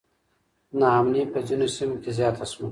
نا 0.79 0.87
امني 0.99 1.23
په 1.33 1.39
ځینو 1.47 1.67
سیمو 1.75 1.95
کې 2.03 2.11
زیاته 2.17 2.45
سوه. 2.51 2.67